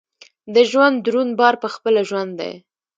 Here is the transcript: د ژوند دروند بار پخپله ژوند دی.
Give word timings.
د 0.53 0.55
ژوند 0.71 0.95
دروند 1.05 1.31
بار 1.39 1.55
پخپله 1.63 2.01
ژوند 2.09 2.31
دی. 2.39 2.53